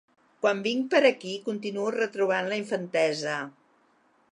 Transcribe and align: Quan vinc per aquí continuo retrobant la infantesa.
Quan 0.45 0.63
vinc 0.67 0.87
per 0.93 1.01
aquí 1.09 1.33
continuo 1.49 1.93
retrobant 1.97 2.51
la 2.53 2.59
infantesa. 2.65 3.39